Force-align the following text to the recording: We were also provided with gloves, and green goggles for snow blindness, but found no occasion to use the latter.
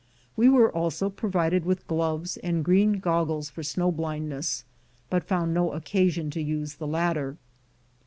We 0.35 0.49
were 0.49 0.73
also 0.75 1.11
provided 1.11 1.63
with 1.63 1.85
gloves, 1.85 2.35
and 2.37 2.65
green 2.65 2.93
goggles 2.93 3.51
for 3.51 3.61
snow 3.61 3.91
blindness, 3.91 4.63
but 5.11 5.23
found 5.27 5.53
no 5.53 5.73
occasion 5.73 6.31
to 6.31 6.41
use 6.41 6.73
the 6.77 6.87
latter. 6.87 7.37